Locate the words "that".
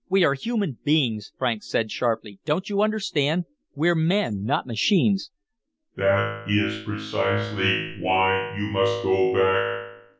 5.95-6.45